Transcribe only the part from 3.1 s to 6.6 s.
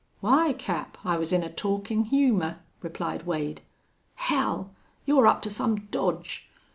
Wade. "Hell! You're up to some dodge.